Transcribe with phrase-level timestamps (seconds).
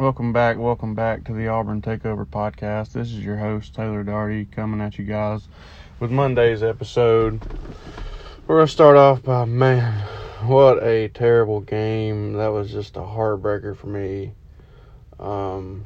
[0.00, 2.92] Welcome back, welcome back to the Auburn Takeover podcast.
[2.92, 5.46] This is your host, Taylor Darty, coming at you guys
[5.98, 7.38] with Monday's episode.
[8.46, 9.92] We're going to start off by, man,
[10.46, 12.32] what a terrible game.
[12.32, 14.32] That was just a heartbreaker for me.
[15.18, 15.84] Um,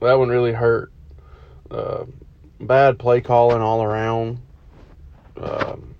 [0.00, 0.90] that one really hurt.
[1.70, 2.06] Uh,
[2.58, 4.40] bad play calling all around.
[5.36, 5.94] Um,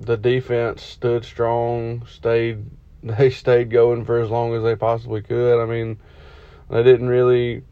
[0.00, 2.64] the defense stood strong, stayed
[3.08, 5.62] they stayed going for as long as they possibly could.
[5.62, 5.98] I mean,
[6.70, 7.62] they didn't really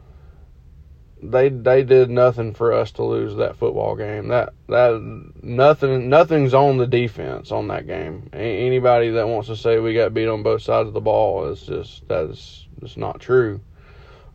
[1.23, 4.29] they they did nothing for us to lose that football game.
[4.29, 8.29] That that nothing nothing's on the defense on that game.
[8.33, 11.63] Anybody that wants to say we got beat on both sides of the ball is
[11.63, 13.61] just that's just not true.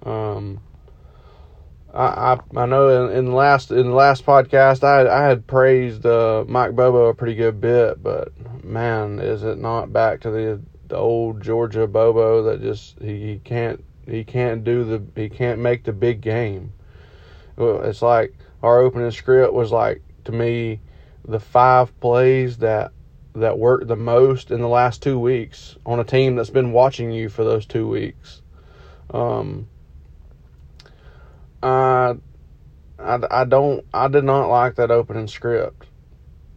[0.04, 0.60] Um,
[1.94, 5.46] I, I I know in, in the last in the last podcast I I had
[5.46, 8.30] praised uh, Mike Bobo a pretty good bit, but
[8.64, 13.42] man, is it not back to the the old Georgia Bobo that just he, he
[13.44, 16.74] can't he can't do the he can't make the big game.
[17.58, 20.82] It's like our opening script was like to me
[21.26, 22.92] the five plays that
[23.34, 27.12] that worked the most in the last two weeks on a team that's been watching
[27.12, 28.42] you for those two weeks.
[29.12, 29.70] Um,
[31.64, 32.16] I,
[33.00, 35.88] I, I don't I did not like that opening script.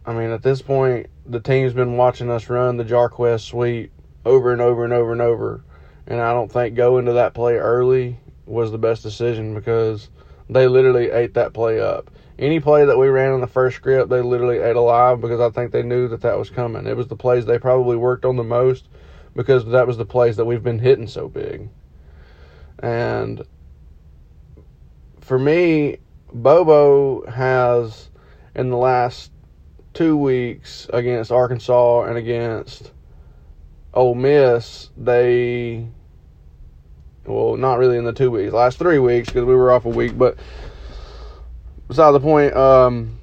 [0.05, 3.91] I mean, at this point, the team's been watching us run the Jarquez sweep
[4.25, 5.63] over and over and over and over.
[6.07, 10.09] And I don't think going to that play early was the best decision because
[10.49, 12.11] they literally ate that play up.
[12.37, 15.49] Any play that we ran in the first script, they literally ate alive because I
[15.49, 16.85] think they knew that that was coming.
[16.85, 18.87] It was the plays they probably worked on the most
[19.35, 21.69] because that was the plays that we've been hitting so big.
[22.79, 23.41] And
[25.21, 25.97] for me,
[26.33, 28.09] Bobo has
[28.53, 29.31] in the last
[29.93, 32.91] two weeks against Arkansas and against
[33.95, 35.87] Ole Miss, they
[37.25, 39.89] well, not really in the two weeks, last three weeks because we were off a
[39.89, 40.17] week.
[40.17, 40.37] But
[41.87, 43.19] beside the point, um,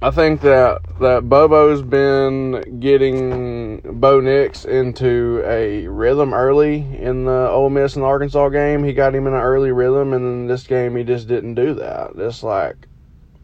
[0.00, 7.48] I think that that Bobo's been getting Bo Nix into a rhythm early in the
[7.50, 8.84] Ole Miss and Arkansas game.
[8.84, 11.74] He got him in an early rhythm, and then this game he just didn't do
[11.74, 12.16] that.
[12.16, 12.76] Just like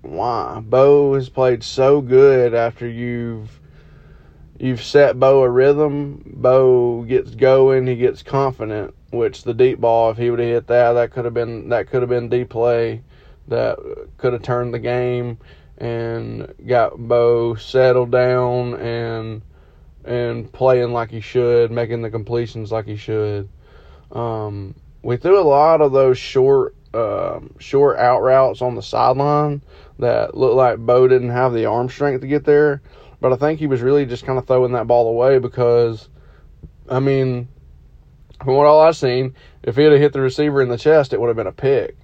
[0.03, 3.61] why Bo has played so good after you've
[4.64, 6.22] you've set Bo a rhythm.
[6.25, 8.94] Bo gets going, he gets confident.
[9.10, 11.88] Which the deep ball, if he would have hit that, that could have been that
[11.88, 13.02] could have been deep play,
[13.47, 13.78] that
[14.16, 15.38] could have turned the game
[15.78, 19.42] and got Bo settled down and
[20.04, 23.48] and playing like he should, making the completions like he should.
[24.10, 29.62] Um, we threw a lot of those short uh, short out routes on the sideline
[29.98, 32.82] that looked like Bo didn't have the arm strength to get there.
[33.25, 36.11] But I think he was really just kind of throwing that ball away because,
[36.91, 37.49] I mean,
[38.45, 41.19] from what all I've seen, if he had hit the receiver in the chest, it
[41.19, 41.97] would have been a pick.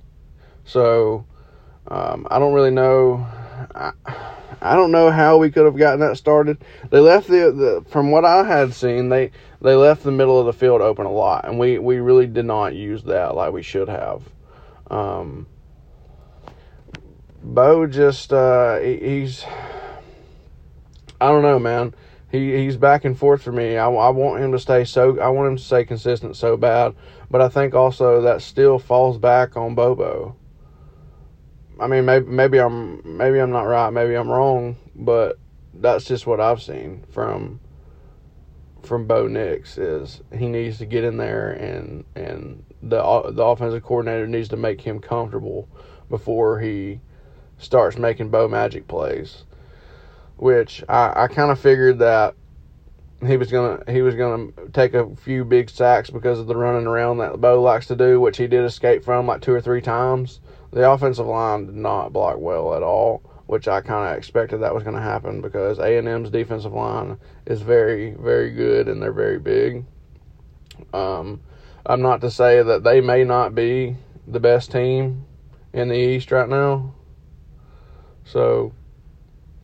[0.65, 1.27] So
[1.89, 3.27] um, I don't really know.
[3.75, 3.93] I,
[4.63, 6.57] I don't know how we could have gotten that started.
[6.89, 10.47] They left the, the from what I had seen, they they left the middle of
[10.47, 13.61] the field open a lot, and we we really did not use that like we
[13.61, 14.23] should have.
[14.91, 15.49] Um,
[17.43, 19.45] Bo just uh, he, he's
[21.21, 21.95] I don't know, man.
[22.31, 23.77] He he's back and forth for me.
[23.77, 26.95] I, I want him to stay so I want him to stay consistent so bad,
[27.31, 30.37] but I think also that still falls back on Bobo.
[31.79, 35.39] I mean, maybe maybe I'm maybe I'm not right, maybe I'm wrong, but
[35.75, 37.61] that's just what I've seen from
[38.83, 43.03] from Bo Nix is he needs to get in there and and the
[43.33, 45.69] the offensive coordinator needs to make him comfortable
[46.09, 47.01] before he
[47.59, 49.45] starts making Bo magic plays
[50.41, 52.35] which I, I kind of figured that
[53.27, 56.87] he was gonna he was gonna take a few big sacks because of the running
[56.87, 59.83] around that Bo likes to do, which he did escape from like two or three
[59.83, 60.41] times.
[60.73, 64.75] The offensive line did not block well at all, which I kind of expected that
[64.75, 69.03] was going to happen because A and M's defensive line is very very good and
[69.03, 69.85] they're very big.
[70.95, 71.43] Um,
[71.85, 73.95] I'm not to say that they may not be
[74.27, 75.27] the best team
[75.75, 76.95] in the East right now.
[78.25, 78.73] So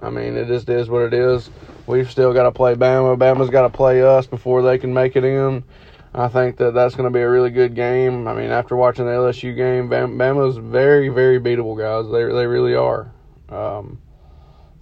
[0.01, 1.51] I mean, it just is what it is.
[1.87, 3.17] We've still got to play Bama.
[3.17, 5.65] Bama's got to play us before they can make it in.
[6.15, 8.27] I think that that's going to be a really good game.
[8.27, 12.11] I mean, after watching the LSU game, Bama's very, very beatable, guys.
[12.11, 13.13] They they really are.
[13.49, 14.01] Um,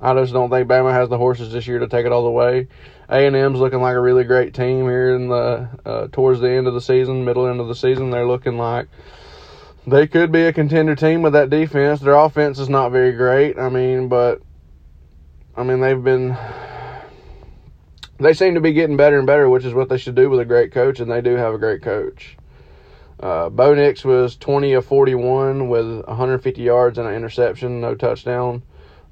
[0.00, 2.31] I just don't think Bama has the horses this year to take it all the
[2.31, 2.69] way.
[3.08, 6.50] A and M's looking like a really great team here in the uh, towards the
[6.50, 8.10] end of the season, middle end of the season.
[8.10, 8.88] They're looking like
[9.87, 12.00] they could be a contender team with that defense.
[12.00, 13.58] Their offense is not very great.
[13.58, 14.40] I mean, but
[15.56, 16.37] I mean, they've been.
[18.19, 20.41] They seem to be getting better and better, which is what they should do with
[20.41, 22.37] a great coach, and they do have a great coach.
[23.19, 28.62] Uh, Bo Nix was 20 of 41 with 150 yards and an interception, no touchdown.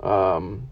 [0.00, 0.69] Um,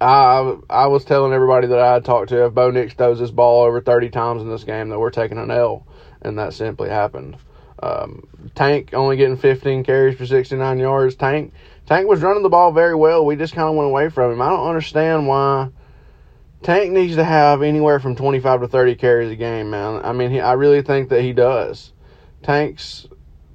[0.00, 3.30] I I was telling everybody that I had talked to if Bo Nix throws this
[3.30, 5.86] ball over 30 times in this game that we're taking an L,
[6.22, 7.36] and that simply happened.
[7.82, 11.16] Um, Tank only getting 15 carries for 69 yards.
[11.16, 11.52] Tank
[11.86, 13.26] Tank was running the ball very well.
[13.26, 14.40] We just kind of went away from him.
[14.40, 15.68] I don't understand why
[16.62, 20.00] Tank needs to have anywhere from 25 to 30 carries a game, man.
[20.02, 21.92] I mean, he, I really think that he does.
[22.42, 23.06] Tank's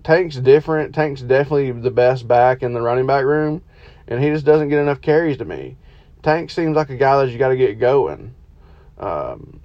[0.03, 0.95] Tank's different.
[0.95, 3.61] Tank's definitely the best back in the running back room,
[4.07, 5.77] and he just doesn't get enough carries to me.
[6.23, 8.33] Tank seems like a guy that you got to get going.
[8.97, 9.59] Um,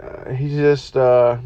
[0.00, 1.38] uh, he's just uh,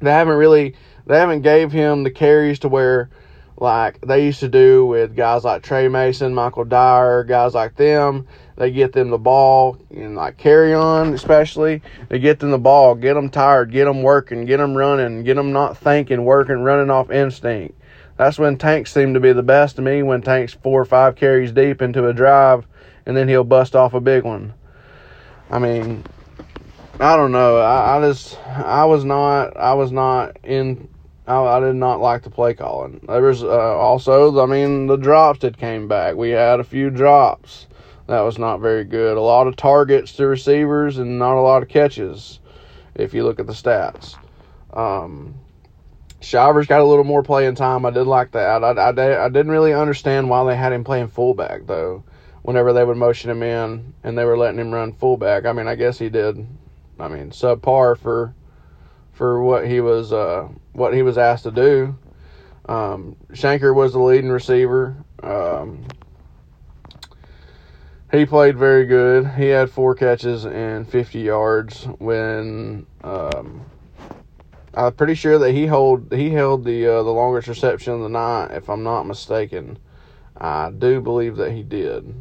[0.00, 0.74] they haven't really
[1.06, 3.10] they haven't gave him the carries to where
[3.56, 8.26] like they used to do with guys like Tre Mason, Michael Dyer, guys like them.
[8.56, 11.82] They get them the ball and like carry on, especially.
[12.08, 15.34] They get them the ball, get them tired, get them working, get them running, get
[15.34, 17.78] them not thinking, working, running off instinct.
[18.16, 20.02] That's when tanks seem to be the best to me.
[20.02, 22.66] When tanks four or five carries deep into a drive,
[23.06, 24.54] and then he'll bust off a big one.
[25.50, 26.04] I mean,
[27.00, 27.58] I don't know.
[27.58, 30.88] I, I just I was not I was not in
[31.26, 33.00] I, I did not like the play calling.
[33.06, 36.16] There was uh, also, I mean, the drops that came back.
[36.16, 37.66] We had a few drops.
[38.08, 39.16] That was not very good.
[39.16, 42.40] A lot of targets to receivers and not a lot of catches,
[42.94, 44.16] if you look at the stats.
[44.72, 45.34] Um,
[46.20, 47.86] Shivers got a little more playing time.
[47.86, 48.64] I did like that.
[48.64, 52.04] I, I, I didn't really understand why they had him playing fullback, though,
[52.42, 55.46] whenever they would motion him in and they were letting him run fullback.
[55.46, 56.44] I mean, I guess he did,
[56.98, 58.34] I mean, subpar for
[59.22, 61.96] for what he was uh, what he was asked to do.
[62.68, 64.96] Um, Shenker was the leading receiver.
[65.22, 65.86] Um,
[68.10, 69.28] he played very good.
[69.28, 73.64] He had four catches and 50 yards when um,
[74.74, 78.08] I'm pretty sure that he hold he held the uh, the longest reception of the
[78.08, 79.78] night, if I'm not mistaken.
[80.36, 82.12] I do believe that he did.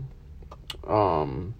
[0.86, 1.56] Um,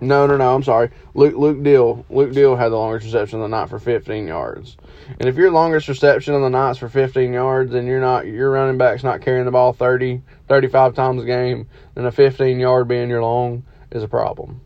[0.00, 0.54] no, no, no.
[0.54, 0.90] I'm sorry.
[1.14, 4.76] Luke Luke Deal Luke Deal had the longest reception of the night for 15 yards.
[5.18, 8.26] And if your longest reception of the night is for 15 yards and you're not
[8.26, 12.60] your running back's not carrying the ball 30, 35 times a game, then a 15
[12.60, 14.60] yard being your long is a problem.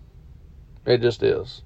[0.85, 1.63] It just is.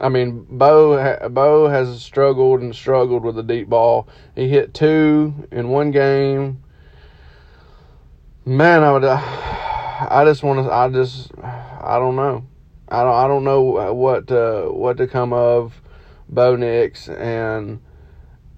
[0.00, 4.08] I mean, Bo Bo has struggled and struggled with the deep ball.
[4.34, 6.64] He hit two in one game.
[8.44, 9.04] Man, I would.
[9.04, 10.72] I just want to.
[10.72, 11.30] I just.
[11.82, 12.46] I don't know.
[12.88, 13.14] I don't.
[13.14, 15.80] I don't know what to, what to come of
[16.28, 17.80] Bo Nix and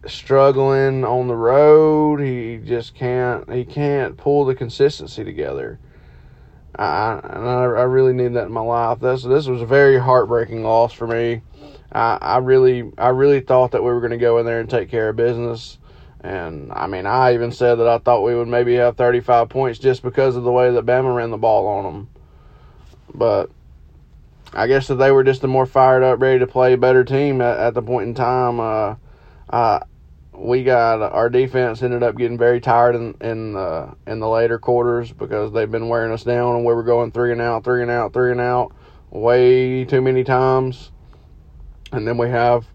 [0.07, 2.21] struggling on the road.
[2.21, 3.51] He just can't.
[3.53, 5.79] He can't pull the consistency together.
[6.77, 9.01] I I, I really need that in my life.
[9.01, 11.43] This this was a very heartbreaking loss for me.
[11.93, 14.69] I, I really I really thought that we were going to go in there and
[14.69, 15.79] take care of business.
[16.21, 19.79] And I mean, I even said that I thought we would maybe have 35 points
[19.79, 22.09] just because of the way that Bama ran the ball on them.
[23.15, 23.51] But
[24.53, 27.41] I guess that they were just a more fired up, ready to play, better team
[27.41, 28.61] at, at the point in time.
[28.61, 28.95] Uh,
[29.51, 29.81] uh,
[30.33, 34.59] we got our defense ended up getting very tired in in the in the later
[34.59, 37.83] quarters because they've been wearing us down, and we were going three and out, three
[37.83, 38.73] and out, three and out,
[39.11, 40.91] way too many times.
[41.93, 42.67] And then we have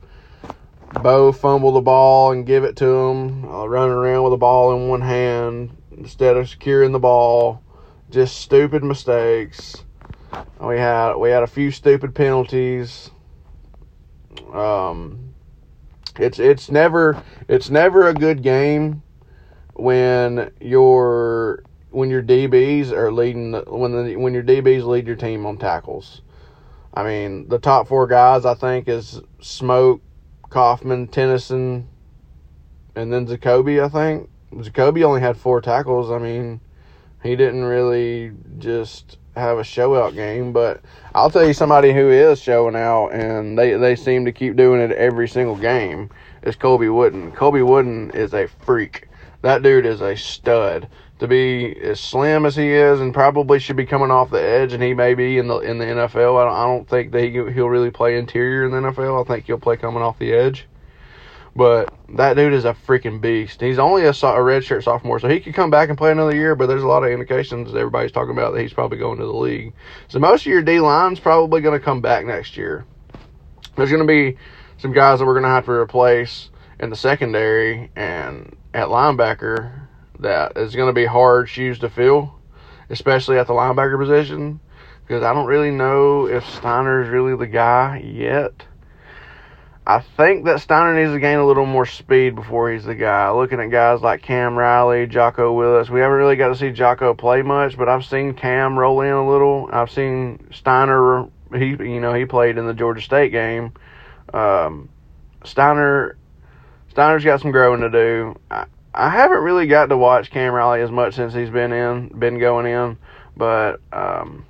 [1.04, 4.74] Bo fumble the ball and give it to him, uh, running around with the ball
[4.74, 7.62] in one hand instead of securing the ball.
[8.10, 9.84] Just stupid mistakes.
[10.62, 13.12] We had we had a few stupid penalties.
[14.54, 15.34] Um,
[16.18, 19.04] it's it's never it's never a good game
[19.74, 25.46] when your when your DBs are leading when the when your DBs lead your team
[25.46, 26.22] on tackles.
[26.94, 30.02] I mean, the top four guys I think is Smoke,
[30.50, 31.88] Kaufman, Tennyson,
[32.96, 33.80] and then Jacoby.
[33.80, 34.30] I think
[34.62, 36.12] Jacoby only had four tackles.
[36.12, 36.60] I mean,
[37.24, 40.82] he didn't really just have a show out game, but
[41.16, 44.82] I'll tell you somebody who is showing out and they, they seem to keep doing
[44.82, 46.10] it every single game
[46.44, 47.32] is Colby Wooden.
[47.32, 49.08] Colby Wooden is a freak.
[49.42, 50.88] That dude is a stud.
[51.20, 54.72] To be as slim as he is, and probably should be coming off the edge,
[54.72, 56.40] and he may be in the in the NFL.
[56.40, 59.26] I don't, I don't think that he, he'll really play interior in the NFL.
[59.26, 60.69] I think he'll play coming off the edge.
[61.56, 63.60] But that dude is a freaking beast.
[63.60, 66.56] He's only a, a redshirt sophomore, so he could come back and play another year.
[66.56, 69.34] But there's a lot of indications everybody's talking about that he's probably going to the
[69.34, 69.74] league.
[70.08, 72.86] So most of your D line's probably going to come back next year.
[73.76, 74.38] There's going to be
[74.78, 79.88] some guys that we're going to have to replace in the secondary and at linebacker
[80.20, 82.36] that is going to be hard shoes to fill,
[82.90, 84.60] especially at the linebacker position,
[85.06, 88.66] because I don't really know if Steiner's really the guy yet.
[89.90, 93.32] I think that Steiner needs to gain a little more speed before he's the guy.
[93.32, 97.16] Looking at guys like Cam Riley, Jocko Willis, we haven't really got to see Jocko
[97.16, 99.68] play much, but I've seen Cam roll in a little.
[99.74, 101.28] I've seen Steiner.
[101.52, 103.74] He, you know, he played in the Georgia State game.
[104.32, 104.90] Um,
[105.44, 106.18] Steiner,
[106.92, 108.36] Steiner's got some growing to do.
[108.52, 112.10] I, I haven't really got to watch Cam Riley as much since he's been in,
[112.10, 112.96] been going in,
[113.36, 114.46] but um,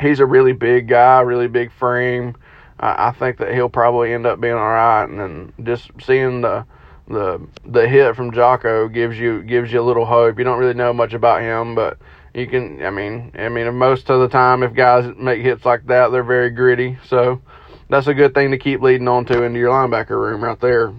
[0.00, 2.34] he's a really big guy, really big frame.
[2.80, 5.04] I, I think that he'll probably end up being all right.
[5.04, 6.66] And then just seeing the
[7.08, 10.38] the the hit from Jocko gives you gives you a little hope.
[10.38, 11.98] You don't really know much about him, but
[12.34, 12.82] you can.
[12.84, 16.22] I mean, I mean, most of the time, if guys make hits like that, they're
[16.22, 16.98] very gritty.
[17.06, 17.40] So
[17.88, 20.94] that's a good thing to keep leading on to into your linebacker room right there.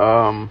[0.00, 0.50] Um,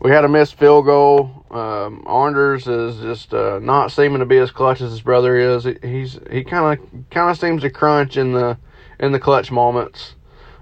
[0.00, 1.44] we had a missed field goal.
[1.50, 5.64] Um, Anders is just uh, not seeming to be as clutch as his brother is.
[5.82, 8.58] He's he kind of kind of seems to crunch in the
[8.98, 10.14] in the clutch moments.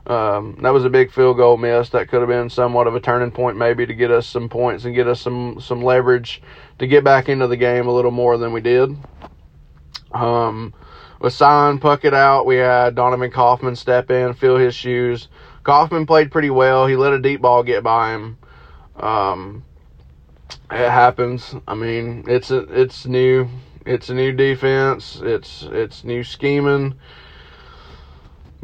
[0.07, 1.89] Um, that was a big field goal miss.
[1.91, 4.85] That could have been somewhat of a turning point, maybe to get us some points
[4.85, 6.43] and get us some some leverage
[6.79, 8.95] to get back into the game a little more than we did.
[10.13, 10.75] Um,
[11.21, 15.29] with Zion Puckett out, we had Donovan Kaufman step in, fill his shoes.
[15.63, 16.87] Kaufman played pretty well.
[16.87, 18.37] He let a deep ball get by him.
[18.97, 19.65] Um,
[20.71, 21.55] it happens.
[21.67, 23.49] I mean, it's a, it's new.
[23.87, 25.21] It's a new defense.
[25.23, 26.95] It's it's new scheming.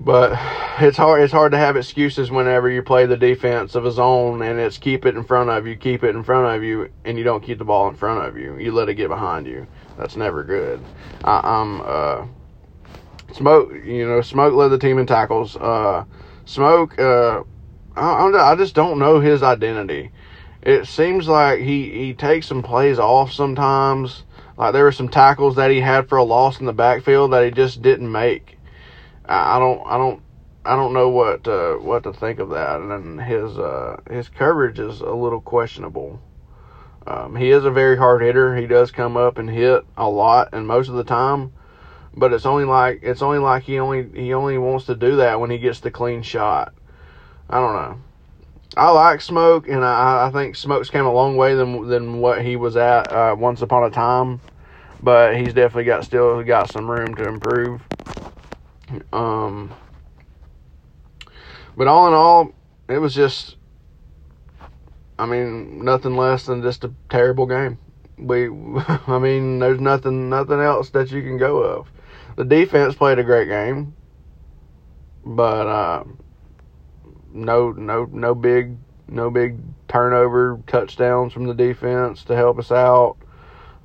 [0.03, 0.33] But
[0.81, 1.23] it's hard.
[1.23, 4.79] It's hard to have excuses whenever you play the defense of a zone and it's
[4.79, 7.43] keep it in front of you, keep it in front of you, and you don't
[7.43, 8.57] keep the ball in front of you.
[8.57, 9.67] You let it get behind you.
[9.99, 10.81] That's never good.
[11.23, 12.27] I, am uh,
[13.35, 13.73] smoke.
[13.85, 15.57] You know, smoke led the team in tackles.
[15.57, 16.05] Uh,
[16.47, 16.99] smoke.
[16.99, 17.43] Uh,
[17.95, 20.13] I, I just don't know his identity.
[20.63, 24.23] It seems like he he takes some plays off sometimes.
[24.57, 27.45] Like there were some tackles that he had for a loss in the backfield that
[27.45, 28.57] he just didn't make
[29.27, 30.23] I, don't I don't
[30.65, 34.79] I don't know what uh, what to think of that, and his uh, his coverage
[34.79, 36.21] is a little questionable.
[37.07, 38.57] Um, he is a very hard hitter.
[38.57, 41.53] He does come up and hit a lot, and most of the time,
[42.15, 45.41] but it's only like it's only like he only he only wants to do that
[45.41, 46.75] when he gets the clean shot.
[47.49, 48.01] I don't know.
[48.77, 52.43] I like Smoke, and I, I think Smoke's came a long way than than what
[52.43, 54.41] he was at uh, once upon a time,
[55.03, 57.83] but he's definitely got still got some room to improve.
[59.13, 59.73] Um,
[61.77, 62.53] but all in all,
[62.89, 63.57] it was just,
[65.19, 67.79] I mean, nothing less than just a terrible game.
[68.19, 68.47] We,
[69.07, 71.91] I mean, there's nothing, nothing else that you can go of.
[72.37, 73.95] The defense played a great game,
[75.25, 76.05] but uh,
[77.33, 78.77] no, no, no big,
[79.09, 83.17] no big turnover touchdowns from the defense to help us out.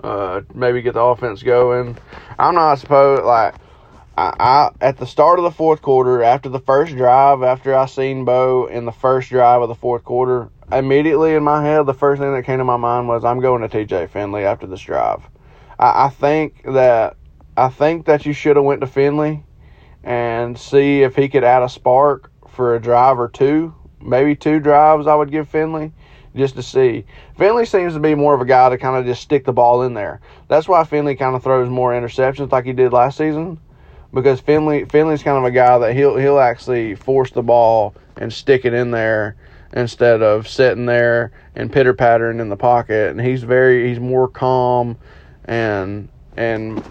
[0.03, 1.97] Uh, maybe get the offense going.
[2.38, 3.55] I'm not supposed like
[4.17, 7.86] I, I, at the start of the fourth quarter, after the first drive, after I
[7.86, 11.93] seen Bo in the first drive of the fourth quarter, immediately in my head, the
[11.93, 14.79] first thing that came to my mind was I'm going to TJ Finley after this
[14.79, 15.22] drive.
[15.77, 17.17] I, I think that
[17.57, 19.43] I think that you should have went to Finley
[20.03, 24.62] and see if he could add a spark for a drive or two, maybe two
[24.62, 25.07] drives.
[25.07, 25.91] I would give Finley
[26.38, 27.05] just to see.
[27.38, 29.84] Finley seems to be more of a guy to kind of just stick the ball
[29.84, 30.22] in there.
[30.48, 33.60] That's why Finley kind of throws more interceptions like he did last season
[34.13, 38.31] because Finley Finley's kind of a guy that he'll he'll actually force the ball and
[38.31, 39.35] stick it in there
[39.74, 43.12] instead of sitting there and pitter pattering in the pocket.
[43.12, 44.97] And he's very he's more calm
[45.45, 46.83] and and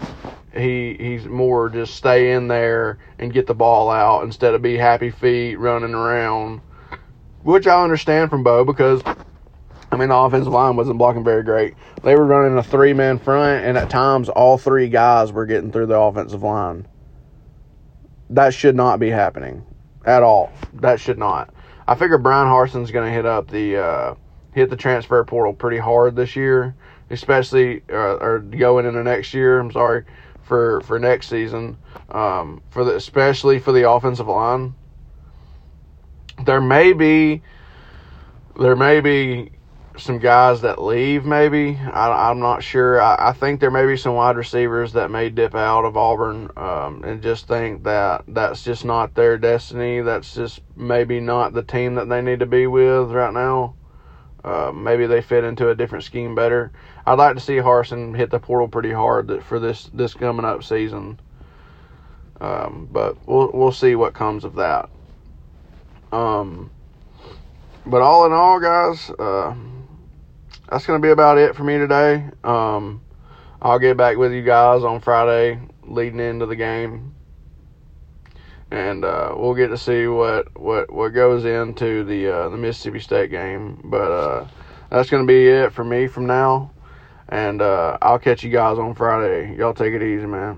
[0.55, 4.77] he he's more just stay in there and get the ball out instead of be
[4.77, 6.61] happy feet running around.
[7.43, 9.01] Which I understand from Bo because
[9.91, 11.73] I mean the offensive line wasn't blocking very great.
[12.03, 15.71] They were running a three man front and at times all three guys were getting
[15.71, 16.87] through the offensive line
[18.35, 19.65] that should not be happening
[20.05, 20.51] at all.
[20.73, 21.53] That should not.
[21.87, 24.15] I figure Bryan Harsin's going to hit up the uh,
[24.53, 26.75] hit the transfer portal pretty hard this year,
[27.09, 29.59] especially uh, or going into next year.
[29.59, 30.05] I'm sorry
[30.43, 31.77] for for next season,
[32.09, 34.73] um, for the especially for the offensive line.
[36.43, 37.41] There may be
[38.59, 39.51] there may be
[39.97, 41.75] some guys that leave, maybe.
[41.75, 43.01] I, am not sure.
[43.01, 46.49] I, I, think there may be some wide receivers that may dip out of Auburn
[46.57, 50.01] um, and just think that that's just not their destiny.
[50.01, 53.75] That's just maybe not the team that they need to be with right now.
[54.43, 56.71] Uh, maybe they fit into a different scheme better.
[57.05, 60.63] I'd like to see Harsin hit the portal pretty hard for this this coming up
[60.63, 61.19] season.
[62.41, 64.89] Um, but we'll we'll see what comes of that.
[66.11, 66.69] Um,
[67.85, 69.09] but all in all, guys.
[69.09, 69.55] Uh,
[70.69, 72.29] that's going to be about it for me today.
[72.43, 73.03] Um,
[73.61, 77.13] I'll get back with you guys on Friday leading into the game.
[78.71, 82.99] and uh, we'll get to see what what what goes into the uh, the Mississippi
[82.99, 83.81] State game.
[83.85, 84.47] But uh,
[84.89, 86.71] that's gonna be it for me from now,
[87.29, 89.55] and uh, I'll catch you guys on Friday.
[89.57, 90.57] Y'all take it easy, man.